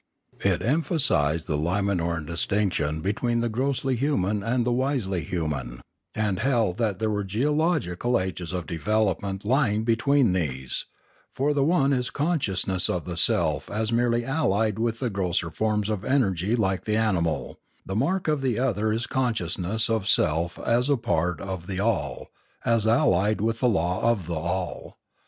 [0.43, 5.79] It emphasised the Limanorau distinction between the grossly human and the wisely human,
[6.15, 10.87] and held that there were geological ages of development lying between these;
[11.31, 15.87] for the one is conscious of the self as merely allied with the grosser forms
[15.87, 20.57] of energy like the animal; the mark of the other is the consciousness of self
[20.57, 22.31] as a part of the all,
[22.65, 24.97] as allied with the law of the all.